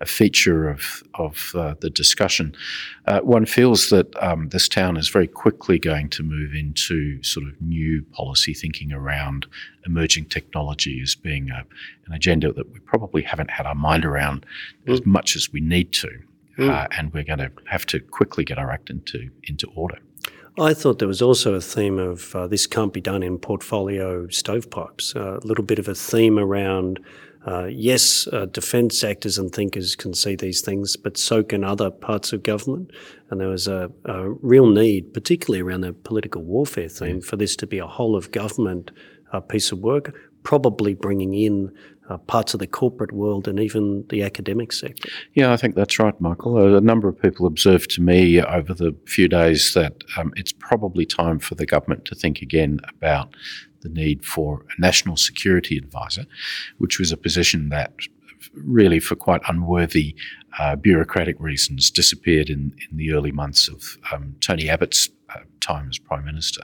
a 0.00 0.06
feature 0.06 0.68
of 0.68 1.02
of 1.14 1.52
uh, 1.54 1.74
the 1.80 1.90
discussion. 1.90 2.54
Uh, 3.06 3.20
one 3.20 3.46
feels 3.46 3.88
that 3.88 4.14
um, 4.22 4.50
this 4.50 4.68
town 4.68 4.96
is 4.96 5.08
very 5.08 5.26
quickly 5.26 5.78
going 5.78 6.08
to 6.10 6.22
move 6.22 6.54
into 6.54 7.22
sort 7.22 7.46
of 7.46 7.60
new 7.60 8.02
policy 8.12 8.52
thinking 8.52 8.92
around 8.92 9.46
emerging 9.88 10.26
technology 10.26 11.00
as 11.02 11.14
being 11.14 11.50
a, 11.50 11.64
an 12.06 12.12
agenda 12.12 12.52
that 12.52 12.70
we 12.72 12.78
probably 12.80 13.22
haven't 13.22 13.50
had 13.50 13.66
our 13.66 13.74
mind 13.74 14.04
around 14.04 14.44
mm. 14.86 14.92
as 14.92 15.04
much 15.04 15.34
as 15.36 15.52
we 15.52 15.60
need 15.60 15.92
to, 15.92 16.10
mm. 16.58 16.70
uh, 16.70 16.86
and 16.96 17.12
we're 17.12 17.24
going 17.24 17.38
to 17.38 17.50
have 17.66 17.86
to 17.86 17.98
quickly 18.00 18.44
get 18.44 18.58
our 18.58 18.70
act 18.70 18.90
into 18.90 19.30
into 19.44 19.66
order. 19.74 19.98
I 20.60 20.74
thought 20.74 20.98
there 20.98 21.08
was 21.08 21.22
also 21.22 21.54
a 21.54 21.60
theme 21.60 21.98
of 22.00 22.34
uh, 22.34 22.48
this 22.48 22.66
can't 22.66 22.92
be 22.92 23.00
done 23.00 23.22
in 23.22 23.38
portfolio 23.38 24.26
stovepipes. 24.26 25.14
Uh, 25.14 25.38
a 25.38 25.46
little 25.46 25.64
bit 25.64 25.78
of 25.78 25.86
a 25.86 25.94
theme 25.94 26.36
around 26.38 26.98
uh, 27.46 27.64
yes, 27.64 28.28
uh, 28.32 28.46
defence 28.46 29.02
actors 29.04 29.38
and 29.38 29.54
thinkers 29.54 29.94
can 29.94 30.12
see 30.12 30.34
these 30.36 30.60
things, 30.60 30.96
but 30.96 31.16
so 31.16 31.42
can 31.42 31.64
other 31.64 31.90
parts 31.90 32.32
of 32.32 32.42
government. 32.42 32.90
And 33.30 33.40
there 33.40 33.48
was 33.48 33.66
a, 33.68 33.90
a 34.04 34.28
real 34.28 34.66
need, 34.66 35.14
particularly 35.14 35.62
around 35.62 35.82
the 35.82 35.92
political 35.92 36.42
warfare 36.42 36.88
theme, 36.88 37.20
for 37.20 37.36
this 37.36 37.56
to 37.56 37.66
be 37.66 37.78
a 37.78 37.86
whole 37.86 38.16
of 38.16 38.32
government 38.32 38.90
uh, 39.32 39.40
piece 39.40 39.72
of 39.72 39.78
work, 39.78 40.14
probably 40.42 40.94
bringing 40.94 41.34
in 41.34 41.72
uh, 42.08 42.16
parts 42.18 42.54
of 42.54 42.60
the 42.60 42.66
corporate 42.66 43.12
world 43.12 43.46
and 43.46 43.60
even 43.60 44.04
the 44.08 44.22
academic 44.22 44.72
sector. 44.72 45.08
Yeah, 45.34 45.52
I 45.52 45.56
think 45.56 45.74
that's 45.74 45.98
right, 45.98 46.18
Michael. 46.20 46.76
A 46.76 46.80
number 46.80 47.08
of 47.08 47.20
people 47.20 47.46
observed 47.46 47.90
to 47.92 48.00
me 48.00 48.40
over 48.40 48.72
the 48.72 48.96
few 49.06 49.28
days 49.28 49.74
that 49.74 50.04
um, 50.16 50.32
it's 50.36 50.52
probably 50.52 51.04
time 51.04 51.38
for 51.38 51.54
the 51.54 51.66
government 51.66 52.04
to 52.06 52.14
think 52.14 52.40
again 52.40 52.80
about 52.88 53.34
the 53.80 53.88
need 53.88 54.24
for 54.24 54.64
a 54.76 54.80
national 54.80 55.16
security 55.16 55.76
advisor, 55.76 56.24
which 56.78 56.98
was 56.98 57.12
a 57.12 57.16
position 57.16 57.68
that 57.68 57.92
really, 58.54 59.00
for 59.00 59.14
quite 59.14 59.42
unworthy 59.48 60.14
uh, 60.58 60.76
bureaucratic 60.76 61.36
reasons, 61.38 61.90
disappeared 61.90 62.48
in, 62.48 62.74
in 62.90 62.96
the 62.96 63.12
early 63.12 63.32
months 63.32 63.68
of 63.68 63.98
um, 64.12 64.34
Tony 64.40 64.68
Abbott's 64.68 65.10
uh, 65.34 65.40
time 65.60 65.88
as 65.90 65.98
Prime 65.98 66.24
Minister. 66.24 66.62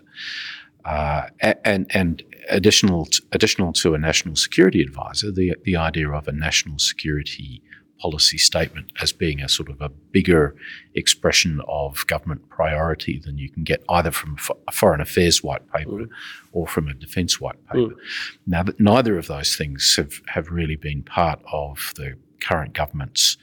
Uh, 0.85 1.29
and 1.65 1.87
and 1.95 2.23
additional 2.49 3.07
to, 3.07 3.23
additional 3.33 3.73
to 3.75 3.95
a 3.95 3.99
national 3.99 4.37
security 4.37 4.81
advisor, 4.81 5.31
the 5.31 5.55
the 5.65 5.77
idea 5.77 6.11
of 6.11 6.29
a 6.29 6.33
national 6.33 6.79
security 6.79 7.63
policy 8.01 8.37
statement 8.37 8.93
as 9.01 9.13
being 9.13 9.41
a 9.41 9.49
sort 9.49 9.71
of 9.71 9.81
a 9.81 9.89
bigger 9.89 10.55
expression 10.95 11.61
of 11.69 12.07
government 12.07 12.47
priority 12.49 13.19
than 13.19 13.39
you 13.39 13.49
can 13.49 13.65
get 13.65 13.83
either 13.89 14.11
from 14.11 14.37
a 14.69 14.73
foreign 14.73 15.01
affairs 15.01 15.43
white 15.43 15.67
paper 15.73 15.91
mm. 15.91 16.09
or 16.53 16.67
from 16.67 16.89
a 16.89 16.95
defence 16.95 17.41
white 17.41 17.65
paper. 17.69 17.95
Mm. 17.95 17.99
Now, 18.47 18.63
but 18.63 18.79
neither 18.79 19.17
of 19.17 19.29
those 19.29 19.57
things 19.57 19.95
have, 19.97 20.21
have 20.27 20.51
really 20.51 20.77
been 20.77 21.03
part 21.03 21.41
of 21.51 21.95
the 21.97 22.15
current 22.41 22.75
government's 22.75 23.39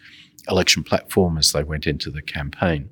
election 0.48 0.84
platform 0.84 1.38
as 1.38 1.53
they 1.53 1.63
went 1.63 1.88
into 1.88 2.12
the 2.12 2.22
campaign. 2.22 2.89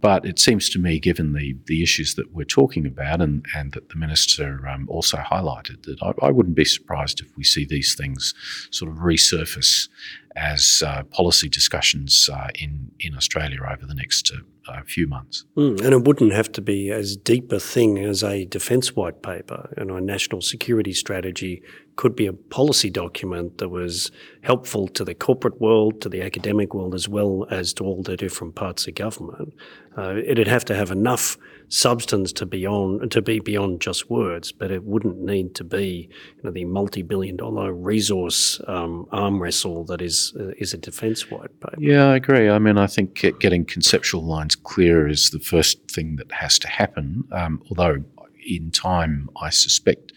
But 0.00 0.24
it 0.24 0.38
seems 0.38 0.68
to 0.70 0.78
me, 0.78 0.98
given 0.98 1.32
the, 1.32 1.56
the 1.66 1.82
issues 1.82 2.14
that 2.14 2.32
we're 2.32 2.44
talking 2.44 2.86
about 2.86 3.20
and, 3.20 3.44
and 3.54 3.72
that 3.72 3.90
the 3.90 3.96
Minister 3.96 4.66
um, 4.66 4.88
also 4.88 5.18
highlighted, 5.18 5.82
that 5.82 6.02
I, 6.02 6.26
I, 6.26 6.30
wouldn't 6.30 6.56
be 6.56 6.64
surprised 6.64 7.20
if 7.20 7.36
we 7.36 7.44
see 7.44 7.66
these 7.66 7.94
things 7.94 8.34
sort 8.70 8.90
of 8.90 8.98
resurface 8.98 9.88
as 10.36 10.82
uh, 10.86 11.02
policy 11.04 11.48
discussions 11.48 12.30
uh, 12.32 12.48
in, 12.54 12.90
in 13.00 13.14
Australia 13.14 13.60
over 13.68 13.84
the 13.84 13.94
next 13.94 14.32
uh, 14.68 14.80
few 14.86 15.06
months. 15.06 15.44
Mm, 15.56 15.80
and 15.82 15.94
it 15.94 16.04
wouldn't 16.04 16.32
have 16.32 16.52
to 16.52 16.60
be 16.60 16.90
as 16.90 17.16
deep 17.16 17.52
a 17.52 17.60
thing 17.60 17.98
as 17.98 18.22
a 18.22 18.44
defence 18.44 18.94
white 18.94 19.22
paper. 19.22 19.72
Know, 19.76 19.96
a 19.96 20.00
national 20.00 20.40
security 20.40 20.92
strategy 20.92 21.62
could 21.96 22.14
be 22.16 22.26
a 22.26 22.32
policy 22.32 22.90
document 22.90 23.58
that 23.58 23.68
was 23.68 24.10
helpful 24.42 24.88
to 24.88 25.04
the 25.04 25.14
corporate 25.14 25.60
world, 25.60 26.00
to 26.02 26.08
the 26.08 26.22
academic 26.22 26.74
world, 26.74 26.94
as 26.94 27.08
well 27.08 27.46
as 27.50 27.72
to 27.74 27.84
all 27.84 28.02
the 28.02 28.16
different 28.16 28.54
parts 28.54 28.86
of 28.86 28.94
government. 28.94 29.52
Uh, 29.96 30.16
it'd 30.24 30.46
have 30.46 30.64
to 30.66 30.74
have 30.74 30.90
enough 30.90 31.36
substance 31.70 32.32
to 32.32 32.44
be 32.44 32.66
on 32.66 33.08
to 33.08 33.22
be 33.22 33.40
beyond 33.40 33.80
just 33.80 34.10
words, 34.10 34.52
but 34.52 34.70
it 34.70 34.84
wouldn't 34.84 35.18
need 35.18 35.54
to 35.54 35.64
be 35.64 36.08
you 36.36 36.42
know, 36.42 36.50
the 36.50 36.64
multi-billion-dollar 36.64 37.72
resource 37.72 38.60
um, 38.66 39.06
arm 39.12 39.40
wrestle 39.40 39.84
that 39.84 40.02
is 40.02 40.34
uh, 40.38 40.48
is 40.58 40.74
a 40.74 40.78
defence 40.78 41.30
white 41.30 41.58
paper. 41.60 41.76
Yeah, 41.78 42.08
I 42.08 42.16
agree. 42.16 42.50
I 42.50 42.58
mean, 42.58 42.76
I 42.76 42.86
think 42.86 43.24
getting 43.40 43.64
conceptual 43.64 44.22
lines 44.22 44.56
clear 44.56 45.08
is 45.08 45.30
the 45.30 45.40
first 45.40 45.90
thing 45.90 46.16
that 46.16 46.30
has 46.32 46.58
to 46.58 46.68
happen. 46.68 47.24
Um, 47.32 47.62
although 47.70 48.04
in 48.46 48.70
time, 48.70 49.28
I 49.40 49.50
suspect, 49.50 50.12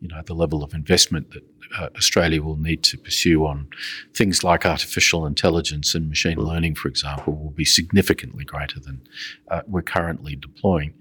you 0.00 0.08
know, 0.08 0.22
the 0.24 0.34
level 0.34 0.62
of 0.62 0.74
investment 0.74 1.30
that 1.32 1.44
uh, 1.76 1.88
Australia 1.96 2.42
will 2.42 2.56
need 2.56 2.82
to 2.84 2.98
pursue 2.98 3.44
on 3.44 3.68
things 4.14 4.42
like 4.42 4.64
artificial 4.64 5.26
intelligence 5.26 5.94
and 5.94 6.08
machine 6.08 6.38
learning, 6.38 6.74
for 6.74 6.88
example, 6.88 7.34
will 7.34 7.50
be 7.50 7.64
significantly 7.64 8.44
greater 8.44 8.80
than 8.80 9.02
uh, 9.48 9.62
we're 9.66 9.82
currently 9.82 10.36
deploying. 10.36 10.94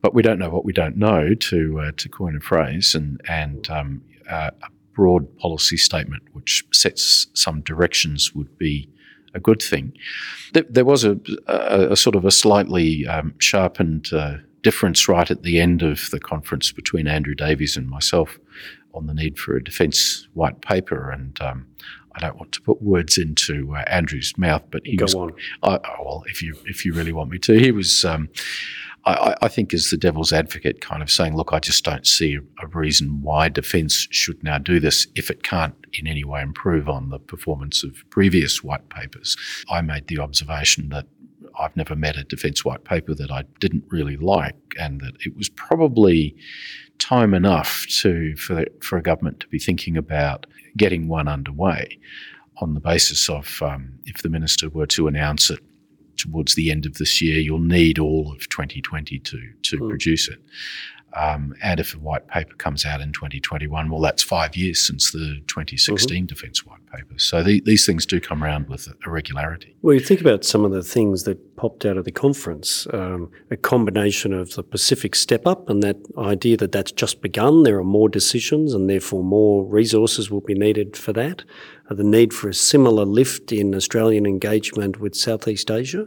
But 0.00 0.14
we 0.14 0.22
don't 0.22 0.38
know 0.38 0.50
what 0.50 0.64
we 0.64 0.72
don't 0.72 0.96
know, 0.96 1.34
to 1.34 1.80
uh, 1.80 1.92
to 1.96 2.08
coin 2.08 2.36
a 2.36 2.40
phrase, 2.40 2.94
and 2.94 3.20
and 3.28 3.68
um, 3.70 4.02
uh, 4.30 4.50
a 4.62 4.68
broad 4.94 5.36
policy 5.38 5.76
statement 5.76 6.22
which 6.32 6.64
sets 6.72 7.26
some 7.34 7.60
directions 7.60 8.34
would 8.34 8.56
be 8.56 8.88
a 9.34 9.40
good 9.40 9.60
thing. 9.62 9.92
There, 10.52 10.84
was 10.84 11.04
a, 11.04 11.20
a, 11.46 11.92
a, 11.92 11.96
sort 11.96 12.16
of 12.16 12.24
a 12.24 12.30
slightly 12.30 13.06
um, 13.06 13.34
sharpened 13.38 14.08
uh, 14.12 14.38
difference 14.66 15.06
right 15.06 15.30
at 15.30 15.44
the 15.44 15.60
end 15.60 15.80
of 15.80 16.10
the 16.10 16.18
conference 16.18 16.72
between 16.72 17.06
Andrew 17.06 17.36
Davies 17.36 17.76
and 17.76 17.88
myself 17.88 18.40
on 18.94 19.06
the 19.06 19.14
need 19.14 19.38
for 19.38 19.54
a 19.54 19.62
defence 19.62 20.26
white 20.34 20.60
paper. 20.60 21.08
And 21.08 21.40
um, 21.40 21.68
I 22.16 22.18
don't 22.18 22.36
want 22.36 22.50
to 22.50 22.60
put 22.62 22.82
words 22.82 23.16
into 23.16 23.76
uh, 23.76 23.84
Andrew's 23.86 24.36
mouth, 24.36 24.64
but 24.72 24.84
he 24.84 24.96
Go 24.96 25.04
was. 25.04 25.14
On. 25.14 25.32
I, 25.62 25.78
oh, 25.84 26.04
well, 26.04 26.24
if 26.26 26.42
you 26.42 26.56
if 26.64 26.84
you 26.84 26.94
really 26.94 27.12
want 27.12 27.30
me 27.30 27.38
to, 27.38 27.52
he 27.60 27.70
was. 27.70 28.04
Um, 28.04 28.28
I, 29.04 29.36
I, 29.42 29.46
think 29.46 29.72
as 29.72 29.90
the 29.90 29.96
devil's 29.96 30.32
advocate, 30.32 30.80
kind 30.80 31.00
of 31.00 31.12
saying, 31.12 31.36
"Look, 31.36 31.52
I 31.52 31.60
just 31.60 31.84
don't 31.84 32.04
see 32.04 32.40
a 32.60 32.66
reason 32.66 33.22
why 33.22 33.48
defence 33.48 34.08
should 34.10 34.42
now 34.42 34.58
do 34.58 34.80
this 34.80 35.06
if 35.14 35.30
it 35.30 35.44
can't 35.44 35.76
in 35.92 36.08
any 36.08 36.24
way 36.24 36.42
improve 36.42 36.88
on 36.88 37.10
the 37.10 37.20
performance 37.20 37.84
of 37.84 38.02
previous 38.10 38.64
white 38.64 38.88
papers." 38.88 39.36
I 39.70 39.80
made 39.80 40.08
the 40.08 40.18
observation 40.18 40.88
that 40.88 41.06
I've 41.58 41.76
never 41.76 41.96
met 41.96 42.16
a 42.16 42.24
defence 42.24 42.64
white 42.64 42.84
paper 42.84 43.14
that 43.14 43.30
I 43.30 43.44
didn't 43.60 43.84
really 43.88 44.16
like, 44.16 44.56
and 44.78 45.00
that 45.00 45.14
it 45.24 45.36
was 45.36 45.48
probably 45.48 46.36
time 46.98 47.34
enough 47.34 47.86
to 48.00 48.34
for 48.36 48.64
for 48.80 48.98
a 48.98 49.02
government 49.02 49.40
to 49.40 49.48
be 49.48 49.58
thinking 49.58 49.96
about 49.96 50.46
getting 50.76 51.08
one 51.08 51.28
underway 51.28 51.98
on 52.58 52.74
the 52.74 52.80
basis 52.80 53.28
of 53.28 53.60
um, 53.62 53.98
if 54.04 54.22
the 54.22 54.28
minister 54.28 54.68
were 54.70 54.86
to 54.86 55.08
announce 55.08 55.50
it 55.50 55.60
towards 56.16 56.54
the 56.54 56.70
end 56.70 56.86
of 56.86 56.94
this 56.94 57.20
year, 57.20 57.38
you'll 57.38 57.58
need 57.58 57.98
all 57.98 58.32
of 58.32 58.48
2020 58.48 59.18
to 59.18 59.52
to 59.62 59.78
mm. 59.78 59.88
produce 59.88 60.28
it. 60.28 60.40
Um, 61.16 61.54
and 61.62 61.80
if 61.80 61.94
a 61.94 61.98
white 61.98 62.28
paper 62.28 62.54
comes 62.56 62.84
out 62.84 63.00
in 63.00 63.12
2021, 63.12 63.90
well, 63.90 64.00
that's 64.00 64.22
five 64.22 64.54
years 64.54 64.86
since 64.86 65.12
the 65.12 65.40
2016 65.48 66.16
mm-hmm. 66.16 66.26
Defence 66.26 66.66
White 66.66 66.84
Paper. 66.86 67.18
So 67.18 67.42
the, 67.42 67.60
these 67.64 67.86
things 67.86 68.04
do 68.04 68.20
come 68.20 68.44
around 68.44 68.68
with 68.68 68.88
irregularity. 69.06 69.76
Well, 69.80 69.94
you 69.94 70.00
think 70.00 70.20
about 70.20 70.44
some 70.44 70.64
of 70.64 70.72
the 70.72 70.82
things 70.82 71.22
that 71.22 71.56
popped 71.56 71.86
out 71.86 71.96
of 71.96 72.04
the 72.04 72.12
conference 72.12 72.86
um, 72.92 73.30
a 73.50 73.56
combination 73.56 74.32
of 74.32 74.54
the 74.54 74.62
Pacific 74.62 75.14
Step 75.14 75.46
Up 75.46 75.70
and 75.70 75.82
that 75.82 75.96
idea 76.18 76.56
that 76.58 76.72
that's 76.72 76.92
just 76.92 77.22
begun. 77.22 77.62
There 77.62 77.78
are 77.78 77.84
more 77.84 78.08
decisions 78.08 78.74
and 78.74 78.90
therefore 78.90 79.24
more 79.24 79.64
resources 79.64 80.30
will 80.30 80.42
be 80.42 80.54
needed 80.54 80.96
for 80.96 81.12
that. 81.14 81.44
Uh, 81.90 81.94
the 81.94 82.04
need 82.04 82.34
for 82.34 82.48
a 82.48 82.54
similar 82.54 83.04
lift 83.04 83.52
in 83.52 83.74
Australian 83.74 84.26
engagement 84.26 85.00
with 85.00 85.14
Southeast 85.14 85.70
Asia. 85.70 86.06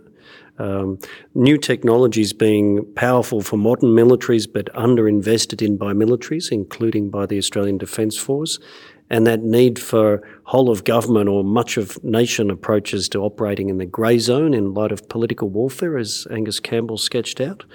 Um, 0.60 1.00
new 1.34 1.58
technologies 1.58 2.34
being 2.34 2.86
powerful 2.96 3.42
for 3.42 3.58
modern 3.58 3.90
militaries 3.90 4.48
but 4.52 4.66
underinvested 4.74 5.66
in 5.66 5.78
by 5.78 5.94
militaries, 5.94 6.52
including 6.52 7.10
by 7.10 7.26
the 7.26 7.38
Australian 7.38 7.78
Defence 7.78 8.18
Force, 8.18 8.60
and 9.10 9.26
that 9.26 9.42
need 9.42 9.80
for 9.80 10.22
whole 10.44 10.70
of 10.70 10.84
government 10.84 11.30
or 11.30 11.44
much 11.44 11.78
of 11.78 12.02
nation 12.04 12.52
approaches 12.52 13.10
to 13.10 13.20
operating 13.20 13.70
in 13.70 13.78
the 13.78 13.86
grey 13.86 14.20
zone 14.20 14.54
in 14.54 14.74
light 14.74 14.92
of 14.92 15.10
political 15.10 15.50
warfare, 15.50 15.98
as 15.98 16.28
Angus 16.30 16.60
Campbell 16.60 16.98
sketched 16.98 17.42
out. 17.42 17.66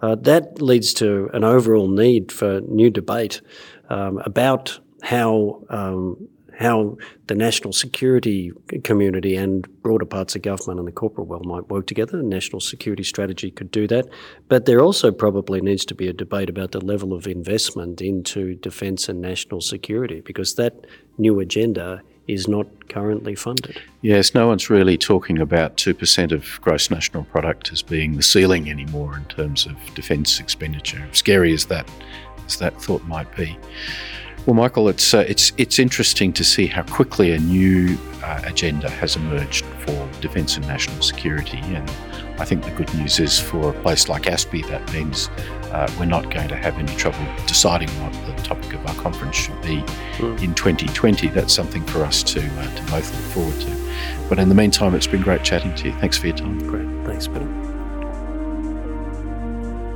Uh, 0.00 0.16
that 0.16 0.60
leads 0.60 0.92
to 0.94 1.30
an 1.32 1.44
overall 1.44 1.88
need 1.88 2.32
for 2.32 2.60
new 2.62 2.90
debate 2.90 3.40
um, 3.88 4.18
about 4.24 4.80
how 5.02 5.62
um, 5.68 6.28
how 6.58 6.96
the 7.26 7.34
national 7.34 7.72
security 7.72 8.52
community 8.84 9.34
and 9.36 9.66
broader 9.82 10.04
parts 10.04 10.36
of 10.36 10.42
government 10.42 10.78
and 10.78 10.86
the 10.86 10.92
corporate 10.92 11.26
world 11.26 11.46
might 11.46 11.68
work 11.68 11.86
together. 11.86 12.16
The 12.18 12.22
national 12.22 12.60
security 12.60 13.02
strategy 13.02 13.50
could 13.50 13.70
do 13.70 13.86
that. 13.88 14.08
But 14.48 14.66
there 14.66 14.80
also 14.80 15.10
probably 15.10 15.60
needs 15.60 15.84
to 15.86 15.94
be 15.94 16.08
a 16.08 16.12
debate 16.12 16.50
about 16.50 16.72
the 16.72 16.84
level 16.84 17.12
of 17.12 17.26
investment 17.26 18.00
into 18.00 18.54
defence 18.56 19.08
and 19.08 19.20
national 19.20 19.60
security 19.60 20.20
because 20.20 20.54
that 20.54 20.86
new 21.18 21.40
agenda 21.40 22.02
is 22.28 22.46
not 22.46 22.66
currently 22.88 23.34
funded. 23.34 23.80
Yes, 24.02 24.34
no 24.34 24.46
one's 24.46 24.70
really 24.70 24.96
talking 24.96 25.38
about 25.38 25.76
2% 25.76 26.32
of 26.32 26.60
gross 26.60 26.90
national 26.90 27.24
product 27.24 27.72
as 27.72 27.82
being 27.82 28.16
the 28.16 28.22
ceiling 28.22 28.70
anymore 28.70 29.16
in 29.16 29.24
terms 29.24 29.66
of 29.66 29.76
defence 29.94 30.38
expenditure. 30.38 31.04
Scary 31.12 31.52
as 31.52 31.66
that 31.66 31.88
as 32.46 32.58
that 32.58 32.80
thought 32.80 33.04
might 33.04 33.34
be. 33.36 33.56
Well, 34.46 34.54
Michael, 34.54 34.88
it's 34.88 35.14
uh, 35.14 35.24
it's 35.28 35.52
it's 35.56 35.78
interesting 35.78 36.32
to 36.32 36.42
see 36.42 36.66
how 36.66 36.82
quickly 36.82 37.30
a 37.30 37.38
new 37.38 37.96
uh, 38.24 38.40
agenda 38.44 38.90
has 38.90 39.14
emerged 39.14 39.64
for 39.64 40.08
defence 40.20 40.56
and 40.56 40.66
national 40.66 41.00
security, 41.00 41.58
and 41.58 41.88
I 42.40 42.44
think 42.44 42.64
the 42.64 42.72
good 42.72 42.92
news 42.94 43.20
is 43.20 43.38
for 43.38 43.70
a 43.70 43.82
place 43.82 44.08
like 44.08 44.22
ASPI, 44.22 44.66
that 44.68 44.92
means 44.92 45.28
uh, 45.70 45.88
we're 45.96 46.06
not 46.06 46.28
going 46.28 46.48
to 46.48 46.56
have 46.56 46.76
any 46.76 46.92
trouble 46.96 47.24
deciding 47.46 47.88
what 48.02 48.12
the 48.26 48.42
topic 48.42 48.72
of 48.74 48.84
our 48.84 48.94
conference 48.96 49.36
should 49.36 49.62
be 49.62 49.76
mm. 50.16 50.42
in 50.42 50.54
2020. 50.54 51.28
That's 51.28 51.52
something 51.52 51.84
for 51.84 52.02
us 52.02 52.24
to 52.24 52.40
uh, 52.40 52.74
to 52.74 52.82
both 52.90 53.12
look 53.14 53.32
forward 53.32 53.60
to. 53.60 54.28
But 54.28 54.40
in 54.40 54.48
the 54.48 54.56
meantime, 54.56 54.96
it's 54.96 55.06
been 55.06 55.22
great 55.22 55.44
chatting 55.44 55.72
to 55.76 55.88
you. 55.88 55.94
Thanks 56.00 56.18
for 56.18 56.26
your 56.26 56.36
time. 56.36 56.58
Great, 56.66 57.06
thanks, 57.06 57.28
Peter. 57.28 57.46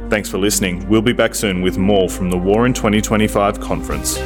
Thanks 0.09 0.29
for 0.29 0.39
listening. 0.39 0.89
We'll 0.89 1.03
be 1.03 1.13
back 1.13 1.35
soon 1.35 1.63
with 1.63 1.79
more 1.79 2.09
from 2.09 2.31
the 2.31 2.39
War 2.39 2.65
in 2.65 2.73
2025 2.73 3.59
conference. 3.59 4.17